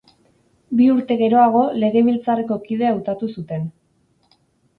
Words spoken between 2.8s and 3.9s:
hautatu zuten.